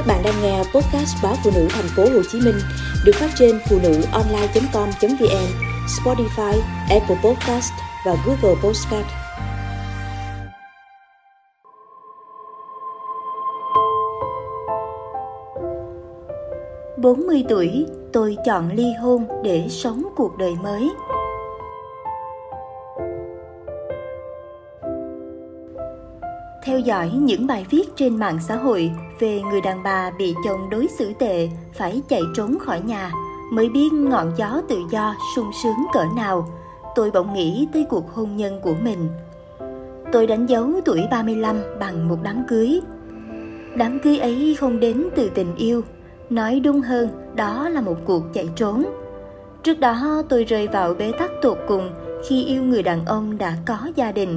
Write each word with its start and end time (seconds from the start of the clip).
Các 0.00 0.06
bạn 0.06 0.22
đang 0.24 0.42
nghe 0.42 0.58
podcast 0.58 1.16
báo 1.22 1.34
phụ 1.44 1.50
nữ 1.54 1.66
thành 1.70 1.88
phố 1.96 2.02
Hồ 2.02 2.22
Chí 2.32 2.40
Minh 2.40 2.58
được 3.04 3.12
phát 3.14 3.30
trên 3.38 3.58
phụ 3.68 3.78
nữ 3.82 4.02
online.com.vn, 4.12 5.46
Spotify, 5.86 6.60
Apple 6.90 7.16
Podcast 7.24 7.72
và 8.06 8.16
Google 8.26 8.60
Podcast. 8.62 9.06
Bốn 17.02 17.26
mươi 17.26 17.44
tuổi, 17.48 17.86
tôi 18.12 18.36
chọn 18.46 18.70
ly 18.72 18.92
hôn 19.00 19.26
để 19.44 19.66
sống 19.68 20.02
cuộc 20.16 20.38
đời 20.38 20.52
mới. 20.62 20.90
Theo 26.62 26.78
dõi 26.78 27.10
những 27.14 27.46
bài 27.46 27.66
viết 27.70 27.96
trên 27.96 28.16
mạng 28.16 28.38
xã 28.48 28.56
hội 28.56 28.90
về 29.18 29.42
người 29.42 29.60
đàn 29.60 29.82
bà 29.82 30.10
bị 30.18 30.34
chồng 30.44 30.70
đối 30.70 30.88
xử 30.98 31.12
tệ, 31.18 31.48
phải 31.74 32.02
chạy 32.08 32.22
trốn 32.36 32.58
khỏi 32.58 32.80
nhà, 32.80 33.12
mới 33.52 33.68
biết 33.68 33.92
ngọn 33.92 34.32
gió 34.36 34.60
tự 34.68 34.78
do 34.90 35.14
sung 35.36 35.50
sướng 35.62 35.86
cỡ 35.92 36.04
nào. 36.16 36.48
Tôi 36.94 37.10
bỗng 37.10 37.34
nghĩ 37.34 37.68
tới 37.72 37.86
cuộc 37.88 38.14
hôn 38.14 38.36
nhân 38.36 38.60
của 38.62 38.74
mình. 38.82 39.08
Tôi 40.12 40.26
đánh 40.26 40.46
dấu 40.46 40.70
tuổi 40.84 41.02
35 41.10 41.56
bằng 41.80 42.08
một 42.08 42.18
đám 42.22 42.44
cưới. 42.48 42.80
Đám 43.76 43.98
cưới 43.98 44.18
ấy 44.18 44.56
không 44.60 44.80
đến 44.80 45.08
từ 45.16 45.30
tình 45.34 45.54
yêu. 45.56 45.82
Nói 46.30 46.60
đúng 46.60 46.80
hơn, 46.80 47.08
đó 47.34 47.68
là 47.68 47.80
một 47.80 47.96
cuộc 48.04 48.22
chạy 48.32 48.48
trốn. 48.56 48.84
Trước 49.62 49.80
đó, 49.80 50.22
tôi 50.28 50.44
rơi 50.44 50.68
vào 50.68 50.94
bế 50.94 51.12
tắc 51.18 51.30
tột 51.42 51.58
cùng 51.68 51.90
khi 52.28 52.44
yêu 52.44 52.62
người 52.62 52.82
đàn 52.82 53.04
ông 53.04 53.38
đã 53.38 53.56
có 53.66 53.78
gia 53.96 54.12
đình 54.12 54.36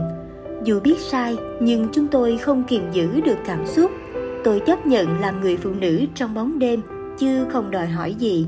dù 0.64 0.80
biết 0.80 1.00
sai, 1.00 1.38
nhưng 1.60 1.88
chúng 1.94 2.08
tôi 2.08 2.38
không 2.38 2.64
kiềm 2.64 2.92
giữ 2.92 3.22
được 3.22 3.38
cảm 3.46 3.66
xúc. 3.66 3.92
Tôi 4.44 4.60
chấp 4.60 4.88
nhận 4.88 5.22
làm 5.22 5.42
người 5.42 5.58
phụ 5.58 5.70
nữ 5.70 6.06
trong 6.16 6.34
bóng 6.34 6.60
đêm, 6.60 6.82
chứ 7.18 7.46
không 7.52 7.72
đòi 7.72 7.88
hỏi 7.88 8.14
gì. 8.14 8.48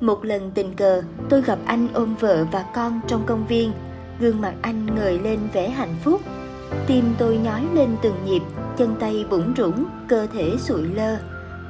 Một 0.00 0.24
lần 0.24 0.50
tình 0.54 0.74
cờ, 0.74 1.02
tôi 1.28 1.42
gặp 1.42 1.58
anh 1.64 1.88
ôm 1.92 2.14
vợ 2.20 2.46
và 2.52 2.64
con 2.74 3.00
trong 3.06 3.22
công 3.26 3.46
viên. 3.46 3.72
Gương 4.20 4.40
mặt 4.40 4.54
anh 4.62 4.86
ngời 4.96 5.18
lên 5.18 5.38
vẻ 5.52 5.68
hạnh 5.68 5.94
phúc. 6.04 6.20
Tim 6.86 7.04
tôi 7.18 7.36
nhói 7.36 7.66
lên 7.74 7.96
từng 8.02 8.14
nhịp, 8.26 8.42
chân 8.76 8.94
tay 9.00 9.24
bủng 9.30 9.54
rủng 9.56 9.84
cơ 10.08 10.26
thể 10.32 10.56
sụi 10.58 10.82
lơ. 10.82 11.16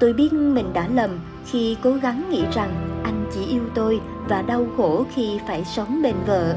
Tôi 0.00 0.12
biết 0.12 0.32
mình 0.32 0.72
đã 0.72 0.88
lầm 0.94 1.10
khi 1.46 1.76
cố 1.82 1.92
gắng 1.92 2.24
nghĩ 2.30 2.44
rằng 2.52 3.00
anh 3.04 3.26
chỉ 3.34 3.40
yêu 3.46 3.62
tôi 3.74 4.00
và 4.28 4.42
đau 4.42 4.66
khổ 4.76 5.04
khi 5.14 5.38
phải 5.46 5.64
sống 5.64 6.02
bên 6.02 6.14
vợ 6.26 6.56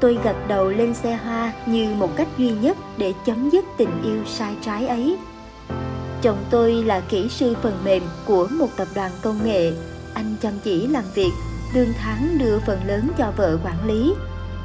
tôi 0.00 0.18
gật 0.24 0.36
đầu 0.48 0.70
lên 0.70 0.94
xe 0.94 1.16
hoa 1.16 1.52
như 1.66 1.94
một 1.94 2.16
cách 2.16 2.28
duy 2.38 2.50
nhất 2.50 2.76
để 2.96 3.12
chấm 3.26 3.50
dứt 3.50 3.64
tình 3.76 4.02
yêu 4.04 4.24
sai 4.26 4.54
trái 4.62 4.86
ấy. 4.86 5.16
Chồng 6.22 6.38
tôi 6.50 6.72
là 6.72 7.00
kỹ 7.00 7.28
sư 7.28 7.56
phần 7.62 7.74
mềm 7.84 8.02
của 8.24 8.48
một 8.50 8.68
tập 8.76 8.88
đoàn 8.94 9.10
công 9.22 9.44
nghệ. 9.44 9.72
Anh 10.14 10.36
chăm 10.42 10.52
chỉ 10.64 10.86
làm 10.86 11.04
việc, 11.14 11.32
lương 11.74 11.92
tháng 11.98 12.38
đưa 12.38 12.58
phần 12.58 12.80
lớn 12.86 13.08
cho 13.18 13.32
vợ 13.36 13.58
quản 13.64 13.86
lý. 13.86 14.14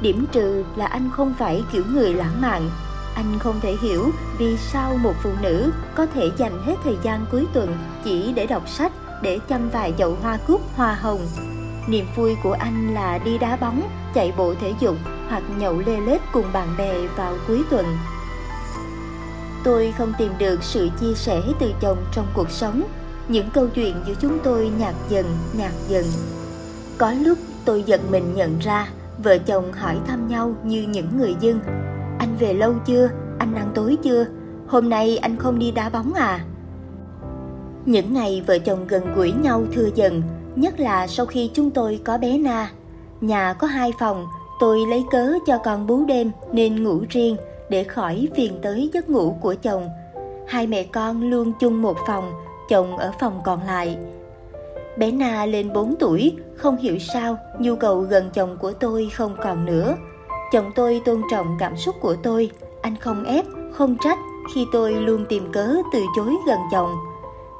Điểm 0.02 0.26
trừ 0.32 0.64
là 0.76 0.86
anh 0.86 1.10
không 1.12 1.34
phải 1.38 1.62
kiểu 1.72 1.82
người 1.92 2.14
lãng 2.14 2.40
mạn. 2.40 2.70
Anh 3.14 3.38
không 3.38 3.60
thể 3.60 3.76
hiểu 3.82 4.10
vì 4.38 4.56
sao 4.56 4.96
một 4.96 5.14
phụ 5.22 5.30
nữ 5.42 5.72
có 5.94 6.06
thể 6.06 6.30
dành 6.36 6.62
hết 6.66 6.74
thời 6.84 6.96
gian 7.02 7.26
cuối 7.30 7.46
tuần 7.52 7.76
chỉ 8.04 8.32
để 8.32 8.46
đọc 8.46 8.68
sách, 8.68 8.92
để 9.22 9.38
chăm 9.48 9.70
vài 9.70 9.94
chậu 9.98 10.16
hoa 10.22 10.38
cúc 10.46 10.60
hoa 10.76 10.94
hồng. 10.94 11.26
Niềm 11.88 12.06
vui 12.16 12.36
của 12.42 12.52
anh 12.52 12.94
là 12.94 13.18
đi 13.18 13.38
đá 13.38 13.56
bóng, 13.56 13.82
chạy 14.14 14.32
bộ 14.36 14.54
thể 14.60 14.74
dục 14.80 14.96
hoặc 15.32 15.42
nhậu 15.58 15.78
lê 15.86 16.00
lết 16.00 16.20
cùng 16.32 16.44
bạn 16.52 16.68
bè 16.78 17.06
vào 17.16 17.34
cuối 17.48 17.62
tuần. 17.70 17.86
Tôi 19.64 19.94
không 19.98 20.12
tìm 20.18 20.32
được 20.38 20.62
sự 20.62 20.88
chia 21.00 21.14
sẻ 21.14 21.42
từ 21.58 21.72
chồng 21.80 21.98
trong 22.12 22.26
cuộc 22.34 22.50
sống. 22.50 22.82
Những 23.28 23.50
câu 23.52 23.68
chuyện 23.68 23.96
giữa 24.06 24.14
chúng 24.20 24.38
tôi 24.44 24.70
nhạt 24.78 24.94
dần, 25.08 25.26
nhạt 25.52 25.72
dần. 25.88 26.04
Có 26.98 27.12
lúc 27.12 27.38
tôi 27.64 27.82
giật 27.82 28.00
mình 28.10 28.34
nhận 28.34 28.58
ra, 28.58 28.88
vợ 29.18 29.38
chồng 29.38 29.72
hỏi 29.72 29.96
thăm 30.06 30.28
nhau 30.28 30.54
như 30.64 30.82
những 30.82 31.18
người 31.18 31.34
dân. 31.40 31.60
Anh 32.18 32.36
về 32.38 32.54
lâu 32.54 32.74
chưa? 32.86 33.08
Anh 33.38 33.54
ăn 33.54 33.70
tối 33.74 33.96
chưa? 34.02 34.26
Hôm 34.68 34.88
nay 34.88 35.18
anh 35.18 35.36
không 35.36 35.58
đi 35.58 35.70
đá 35.70 35.88
bóng 35.88 36.14
à? 36.14 36.44
Những 37.86 38.14
ngày 38.14 38.42
vợ 38.46 38.58
chồng 38.58 38.86
gần 38.86 39.14
gũi 39.14 39.32
nhau 39.32 39.64
thưa 39.74 39.88
dần, 39.94 40.22
nhất 40.56 40.80
là 40.80 41.06
sau 41.06 41.26
khi 41.26 41.50
chúng 41.54 41.70
tôi 41.70 42.00
có 42.04 42.18
bé 42.18 42.38
Na. 42.38 42.70
Nhà 43.20 43.52
có 43.52 43.66
hai 43.66 43.92
phòng, 43.98 44.26
Tôi 44.62 44.86
lấy 44.86 45.04
cớ 45.10 45.32
cho 45.46 45.58
con 45.58 45.86
bú 45.86 46.04
đêm 46.04 46.30
nên 46.52 46.84
ngủ 46.84 47.00
riêng 47.10 47.36
để 47.68 47.84
khỏi 47.84 48.28
phiền 48.34 48.58
tới 48.62 48.90
giấc 48.92 49.10
ngủ 49.10 49.36
của 49.40 49.54
chồng. 49.62 49.88
Hai 50.46 50.66
mẹ 50.66 50.82
con 50.82 51.30
luôn 51.30 51.52
chung 51.60 51.82
một 51.82 51.96
phòng, 52.06 52.32
chồng 52.68 52.96
ở 52.96 53.12
phòng 53.20 53.40
còn 53.44 53.62
lại. 53.62 53.98
Bé 54.96 55.10
Na 55.10 55.46
lên 55.46 55.72
4 55.72 55.94
tuổi, 55.98 56.36
không 56.54 56.76
hiểu 56.76 56.98
sao 56.98 57.36
nhu 57.58 57.76
cầu 57.76 58.00
gần 58.00 58.30
chồng 58.34 58.56
của 58.60 58.72
tôi 58.72 59.08
không 59.14 59.36
còn 59.42 59.64
nữa. 59.64 59.94
Chồng 60.52 60.70
tôi 60.74 61.02
tôn 61.04 61.22
trọng 61.30 61.56
cảm 61.58 61.76
xúc 61.76 61.94
của 62.00 62.16
tôi, 62.22 62.50
anh 62.82 62.96
không 62.96 63.24
ép, 63.24 63.44
không 63.72 63.96
trách 64.04 64.18
khi 64.54 64.66
tôi 64.72 64.92
luôn 64.92 65.24
tìm 65.28 65.52
cớ 65.52 65.76
từ 65.92 66.00
chối 66.16 66.34
gần 66.46 66.58
chồng. 66.72 66.90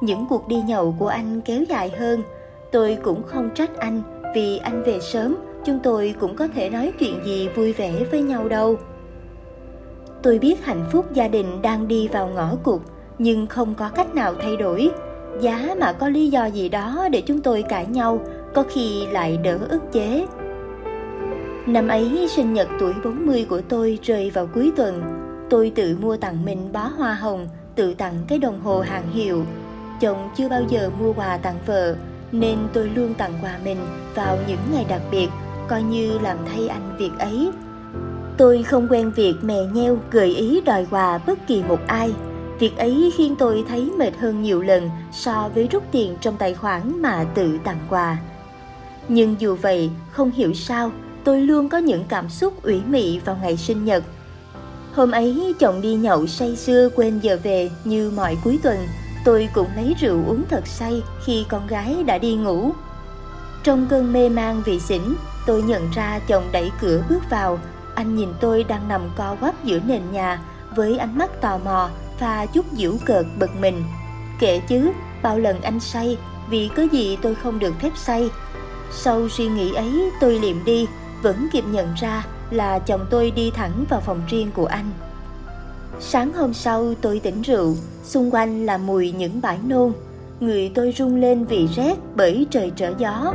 Những 0.00 0.26
cuộc 0.28 0.48
đi 0.48 0.56
nhậu 0.66 0.94
của 0.98 1.08
anh 1.08 1.40
kéo 1.40 1.62
dài 1.68 1.90
hơn, 1.98 2.22
tôi 2.72 2.98
cũng 3.02 3.22
không 3.22 3.50
trách 3.54 3.78
anh 3.78 4.02
vì 4.34 4.58
anh 4.58 4.82
về 4.82 4.98
sớm 5.00 5.36
chúng 5.64 5.78
tôi 5.82 6.14
cũng 6.20 6.36
có 6.36 6.48
thể 6.54 6.70
nói 6.70 6.92
chuyện 6.98 7.20
gì 7.24 7.48
vui 7.48 7.72
vẻ 7.72 8.04
với 8.10 8.22
nhau 8.22 8.48
đâu. 8.48 8.78
Tôi 10.22 10.38
biết 10.38 10.64
hạnh 10.64 10.84
phúc 10.92 11.06
gia 11.12 11.28
đình 11.28 11.62
đang 11.62 11.88
đi 11.88 12.08
vào 12.08 12.28
ngõ 12.28 12.56
cụt, 12.62 12.80
nhưng 13.18 13.46
không 13.46 13.74
có 13.74 13.88
cách 13.88 14.14
nào 14.14 14.34
thay 14.42 14.56
đổi. 14.56 14.90
Giá 15.40 15.74
mà 15.80 15.92
có 15.92 16.08
lý 16.08 16.28
do 16.28 16.46
gì 16.46 16.68
đó 16.68 17.08
để 17.12 17.20
chúng 17.20 17.40
tôi 17.40 17.62
cãi 17.62 17.86
nhau, 17.86 18.20
có 18.54 18.64
khi 18.70 19.06
lại 19.06 19.36
đỡ 19.36 19.58
ức 19.68 19.92
chế. 19.92 20.26
Năm 21.66 21.88
ấy, 21.88 22.28
sinh 22.30 22.52
nhật 22.52 22.68
tuổi 22.80 22.92
40 23.04 23.46
của 23.48 23.60
tôi 23.60 23.98
rơi 24.02 24.30
vào 24.30 24.46
cuối 24.46 24.72
tuần. 24.76 25.02
Tôi 25.50 25.72
tự 25.74 25.96
mua 26.00 26.16
tặng 26.16 26.44
mình 26.44 26.72
bó 26.72 26.90
hoa 26.96 27.14
hồng, 27.14 27.48
Tự 27.74 27.94
tặng 27.94 28.14
cái 28.28 28.38
đồng 28.38 28.60
hồ 28.60 28.80
hàng 28.80 29.12
hiệu. 29.12 29.44
Chồng 30.00 30.30
chưa 30.36 30.48
bao 30.48 30.62
giờ 30.68 30.90
mua 31.00 31.12
quà 31.12 31.36
tặng 31.36 31.58
vợ, 31.66 31.94
Nên 32.32 32.58
tôi 32.72 32.90
luôn 32.94 33.14
tặng 33.14 33.32
quà 33.42 33.58
mình 33.64 33.78
vào 34.14 34.38
những 34.48 34.58
ngày 34.72 34.86
đặc 34.88 35.02
biệt 35.10 35.28
coi 35.72 35.82
như 35.82 36.18
làm 36.18 36.36
thay 36.46 36.68
anh 36.68 36.96
việc 36.98 37.10
ấy. 37.18 37.50
Tôi 38.36 38.62
không 38.62 38.88
quen 38.90 39.10
việc 39.10 39.34
mè 39.42 39.64
nheo, 39.72 39.98
gợi 40.10 40.34
ý 40.34 40.60
đòi 40.60 40.86
quà 40.90 41.18
bất 41.18 41.46
kỳ 41.46 41.62
một 41.62 41.78
ai. 41.86 42.14
Việc 42.58 42.76
ấy 42.76 43.12
khiến 43.16 43.36
tôi 43.38 43.64
thấy 43.68 43.90
mệt 43.98 44.16
hơn 44.18 44.42
nhiều 44.42 44.62
lần 44.62 44.90
so 45.12 45.50
với 45.54 45.68
rút 45.72 45.82
tiền 45.92 46.16
trong 46.20 46.36
tài 46.36 46.54
khoản 46.54 47.02
mà 47.02 47.24
tự 47.34 47.58
tặng 47.64 47.78
quà. 47.88 48.16
Nhưng 49.08 49.36
dù 49.38 49.56
vậy, 49.62 49.90
không 50.10 50.30
hiểu 50.30 50.54
sao, 50.54 50.92
tôi 51.24 51.40
luôn 51.40 51.68
có 51.68 51.78
những 51.78 52.04
cảm 52.08 52.28
xúc 52.28 52.62
ủy 52.62 52.82
mị 52.86 53.18
vào 53.18 53.38
ngày 53.42 53.56
sinh 53.56 53.84
nhật. 53.84 54.04
Hôm 54.94 55.10
ấy, 55.10 55.54
chồng 55.58 55.80
đi 55.80 55.94
nhậu 55.94 56.26
say 56.26 56.56
sưa 56.56 56.88
quên 56.96 57.18
giờ 57.18 57.38
về 57.42 57.70
như 57.84 58.12
mọi 58.16 58.36
cuối 58.44 58.58
tuần. 58.62 58.78
Tôi 59.24 59.48
cũng 59.54 59.68
lấy 59.76 59.94
rượu 60.00 60.20
uống 60.26 60.42
thật 60.50 60.66
say 60.66 61.02
khi 61.24 61.44
con 61.48 61.66
gái 61.66 61.96
đã 62.06 62.18
đi 62.18 62.34
ngủ 62.34 62.72
trong 63.62 63.86
cơn 63.90 64.12
mê 64.12 64.28
man 64.28 64.62
vì 64.64 64.80
xỉn 64.80 65.02
Tôi 65.46 65.62
nhận 65.62 65.90
ra 65.90 66.20
chồng 66.26 66.48
đẩy 66.52 66.70
cửa 66.80 67.04
bước 67.08 67.30
vào, 67.30 67.58
anh 67.94 68.16
nhìn 68.16 68.28
tôi 68.40 68.64
đang 68.64 68.88
nằm 68.88 69.10
co 69.16 69.36
quắp 69.40 69.64
giữa 69.64 69.80
nền 69.86 70.02
nhà 70.12 70.40
với 70.76 70.98
ánh 70.98 71.18
mắt 71.18 71.40
tò 71.40 71.58
mò 71.64 71.90
và 72.20 72.46
chút 72.46 72.66
giễu 72.72 72.92
cợt 73.04 73.26
bực 73.38 73.50
mình. 73.60 73.84
Kệ 74.38 74.58
chứ, 74.58 74.90
bao 75.22 75.38
lần 75.38 75.60
anh 75.60 75.80
say, 75.80 76.18
vì 76.50 76.70
có 76.76 76.82
gì 76.82 77.18
tôi 77.22 77.34
không 77.34 77.58
được 77.58 77.74
phép 77.80 77.90
say. 77.96 78.30
Sau 78.90 79.28
suy 79.28 79.48
nghĩ 79.48 79.74
ấy 79.74 80.10
tôi 80.20 80.38
liệm 80.38 80.64
đi, 80.64 80.86
vẫn 81.22 81.48
kịp 81.52 81.64
nhận 81.66 81.94
ra 81.94 82.24
là 82.50 82.78
chồng 82.78 83.06
tôi 83.10 83.30
đi 83.30 83.50
thẳng 83.50 83.84
vào 83.88 84.00
phòng 84.00 84.20
riêng 84.28 84.50
của 84.54 84.66
anh. 84.66 84.90
Sáng 86.00 86.32
hôm 86.32 86.54
sau 86.54 86.94
tôi 87.00 87.20
tỉnh 87.20 87.42
rượu, 87.42 87.76
xung 88.04 88.34
quanh 88.34 88.66
là 88.66 88.78
mùi 88.78 89.12
những 89.12 89.40
bãi 89.40 89.58
nôn. 89.66 89.92
Người 90.42 90.70
tôi 90.74 90.94
rung 90.96 91.16
lên 91.16 91.44
vì 91.44 91.66
rét 91.76 91.98
bởi 92.16 92.46
trời 92.50 92.72
trở 92.76 92.92
gió. 92.98 93.34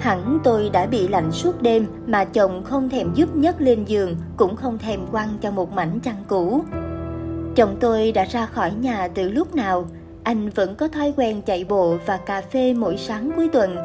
Hẳn 0.00 0.38
tôi 0.44 0.70
đã 0.72 0.86
bị 0.86 1.08
lạnh 1.08 1.32
suốt 1.32 1.62
đêm 1.62 1.86
mà 2.06 2.24
chồng 2.24 2.64
không 2.64 2.88
thèm 2.88 3.14
giúp 3.14 3.36
nhấc 3.36 3.60
lên 3.60 3.84
giường, 3.84 4.16
cũng 4.36 4.56
không 4.56 4.78
thèm 4.78 5.06
quăng 5.06 5.28
cho 5.40 5.50
một 5.50 5.72
mảnh 5.72 6.00
chăn 6.00 6.14
cũ. 6.28 6.62
Chồng 7.54 7.76
tôi 7.80 8.12
đã 8.12 8.24
ra 8.24 8.46
khỏi 8.46 8.72
nhà 8.80 9.08
từ 9.08 9.30
lúc 9.30 9.54
nào, 9.54 9.88
anh 10.22 10.48
vẫn 10.48 10.74
có 10.74 10.88
thói 10.88 11.12
quen 11.16 11.42
chạy 11.42 11.64
bộ 11.64 11.96
và 12.06 12.16
cà 12.16 12.40
phê 12.40 12.74
mỗi 12.74 12.96
sáng 12.96 13.30
cuối 13.36 13.48
tuần. 13.52 13.76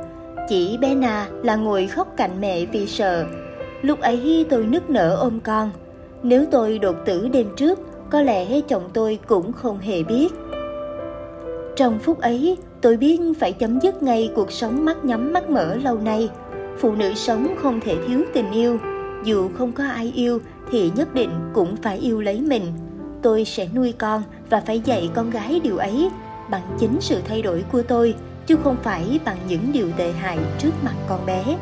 Chỉ 0.50 0.78
bé 0.78 0.96
Na 0.96 1.28
là 1.44 1.56
ngồi 1.56 1.88
khóc 1.88 2.14
cạnh 2.18 2.42
mẹ 2.42 2.66
vì 2.66 2.88
sợ. 2.88 3.26
Lúc 3.82 4.00
ấy 4.00 4.46
tôi 4.50 4.66
nức 4.66 4.90
nở 4.90 5.16
ôm 5.16 5.40
con. 5.40 5.72
Nếu 6.24 6.46
tôi 6.52 6.80
đột 6.80 6.96
tử 7.06 7.28
đêm 7.28 7.48
trước, 7.56 7.80
có 8.10 8.22
lẽ 8.22 8.62
chồng 8.62 8.90
tôi 8.94 9.20
cũng 9.28 9.54
không 9.54 9.80
hề 9.80 10.04
biết. 10.04 10.34
Trong 11.80 12.00
phút 12.00 12.20
ấy, 12.20 12.58
tôi 12.82 12.98
biết 12.98 13.20
phải 13.40 13.54
chấm 13.54 13.80
dứt 13.80 14.04
ngay 14.04 14.32
cuộc 14.36 14.52
sống 14.52 14.86
mắt 14.86 15.06
nhắm 15.06 15.34
mắt 15.34 15.50
mở 15.50 15.76
lâu 15.76 15.98
nay. 15.98 16.30
Phụ 16.80 16.96
nữ 16.96 17.14
sống 17.14 17.56
không 17.62 17.80
thể 17.80 17.98
thiếu 18.08 18.22
tình 18.34 18.52
yêu, 18.52 18.80
dù 19.24 19.50
không 19.58 19.72
có 19.72 19.84
ai 19.84 20.12
yêu 20.16 20.40
thì 20.72 20.92
nhất 20.96 21.14
định 21.14 21.30
cũng 21.54 21.76
phải 21.76 21.98
yêu 21.98 22.22
lấy 22.22 22.42
mình. 22.42 22.64
tôi 23.22 23.46
sẽ 23.46 23.68
nuôi 23.76 23.94
con 23.98 24.24
và 24.50 24.62
phải 24.62 24.80
dạy 24.80 25.10
con 25.14 25.30
gái 25.30 25.60
điều 25.64 25.78
ấy 25.78 26.10
bằng 26.50 26.76
chính 26.80 26.98
sự 27.02 27.22
thay 27.28 27.42
đổi 27.42 27.64
của 27.72 27.82
tôi 27.82 28.16
chứ 28.48 28.56
không 28.64 28.78
phải 28.84 29.20
bằng 29.26 29.38
những 29.48 29.72
điều 29.74 29.92
tệ 29.98 30.12
hại 30.12 30.38
trước 30.60 30.72
mặt 30.84 30.96
con 31.10 31.26
bé 31.26 31.58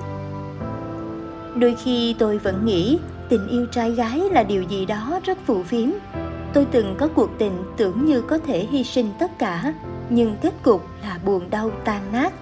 đôi 1.55 1.75
khi 1.83 2.15
tôi 2.19 2.37
vẫn 2.37 2.65
nghĩ 2.65 2.99
tình 3.29 3.47
yêu 3.47 3.65
trai 3.65 3.91
gái 3.91 4.21
là 4.31 4.43
điều 4.43 4.63
gì 4.63 4.85
đó 4.85 5.19
rất 5.23 5.37
phù 5.45 5.63
phiếm 5.63 5.89
tôi 6.53 6.65
từng 6.71 6.95
có 6.97 7.07
cuộc 7.07 7.29
tình 7.37 7.63
tưởng 7.77 8.05
như 8.05 8.21
có 8.21 8.37
thể 8.37 8.67
hy 8.71 8.83
sinh 8.83 9.09
tất 9.19 9.39
cả 9.39 9.73
nhưng 10.09 10.37
kết 10.41 10.53
cục 10.63 10.87
là 11.01 11.19
buồn 11.25 11.49
đau 11.49 11.71
tan 11.85 12.01
nát. 12.11 12.33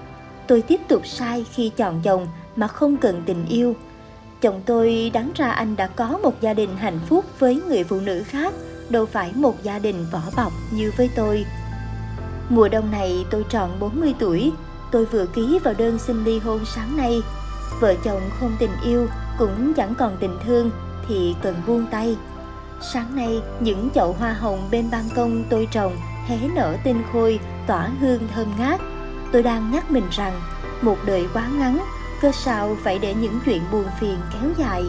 Tôi 0.47 0.61
tiếp 0.61 0.81
tục 0.87 1.01
sai 1.05 1.45
khi 1.53 1.71
chọn 1.77 2.01
chồng 2.03 2.27
mà 2.55 2.67
không 2.67 2.97
cần 2.97 3.23
tình 3.25 3.45
yêu. 3.45 3.75
Chồng 4.41 4.61
tôi 4.65 5.11
đáng 5.13 5.31
ra 5.35 5.51
anh 5.51 5.75
đã 5.75 5.87
có 5.87 6.19
một 6.23 6.41
gia 6.41 6.53
đình 6.53 6.77
hạnh 6.77 6.99
phúc 7.07 7.25
với 7.39 7.61
người 7.67 7.83
phụ 7.83 7.99
nữ 7.99 8.23
khác, 8.23 8.53
đâu 8.89 9.05
phải 9.05 9.31
một 9.35 9.63
gia 9.63 9.79
đình 9.79 10.05
vỏ 10.11 10.21
bọc 10.37 10.53
như 10.71 10.91
với 10.97 11.09
tôi. 11.15 11.45
Mùa 12.49 12.67
đông 12.67 12.91
này 12.91 13.25
tôi 13.29 13.45
tròn 13.49 13.77
40 13.79 14.13
tuổi. 14.19 14.51
Tôi 14.91 15.05
vừa 15.05 15.25
ký 15.25 15.59
vào 15.63 15.73
đơn 15.77 15.99
xin 15.99 16.23
ly 16.23 16.39
hôn 16.39 16.59
sáng 16.75 16.97
nay. 16.97 17.21
Vợ 17.81 17.95
chồng 18.03 18.21
không 18.39 18.55
tình 18.59 18.71
yêu, 18.85 19.07
cũng 19.39 19.73
chẳng 19.73 19.93
còn 19.97 20.17
tình 20.19 20.37
thương 20.45 20.71
thì 21.07 21.35
cần 21.41 21.55
buông 21.67 21.85
tay 21.91 22.17
sáng 22.81 23.15
nay, 23.15 23.41
những 23.59 23.89
chậu 23.95 24.13
hoa 24.13 24.33
hồng 24.33 24.67
bên 24.71 24.91
ban 24.91 25.03
công 25.15 25.43
tôi 25.49 25.67
trồng 25.71 25.95
hé 26.27 26.37
nở 26.55 26.75
tinh 26.83 27.03
khôi, 27.13 27.39
tỏa 27.67 27.89
hương 27.99 28.27
thơm 28.35 28.47
ngát. 28.59 28.81
Tôi 29.31 29.43
đang 29.43 29.71
nhắc 29.71 29.91
mình 29.91 30.07
rằng, 30.11 30.41
một 30.81 30.97
đời 31.05 31.27
quá 31.33 31.47
ngắn, 31.47 31.79
cơ 32.21 32.31
sao 32.31 32.75
phải 32.83 32.99
để 32.99 33.13
những 33.13 33.39
chuyện 33.45 33.61
buồn 33.71 33.85
phiền 33.99 34.17
kéo 34.33 34.51
dài. 34.57 34.83